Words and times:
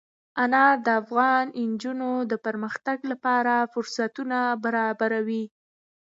انار 0.43 0.75
د 0.85 0.87
افغان 1.01 1.45
نجونو 1.71 2.11
د 2.31 2.33
پرمختګ 2.45 2.97
لپاره 3.11 3.53
فرصتونه 3.73 4.37
برابروي. 4.63 5.45